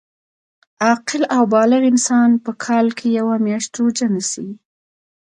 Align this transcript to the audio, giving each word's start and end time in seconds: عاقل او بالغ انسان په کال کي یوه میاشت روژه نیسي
عاقل 0.83 1.21
او 1.35 1.43
بالغ 1.53 1.81
انسان 1.91 2.29
په 2.43 2.51
کال 2.65 2.87
کي 2.97 3.07
یوه 3.19 3.35
میاشت 3.45 3.71
روژه 3.79 4.07
نیسي 4.15 4.49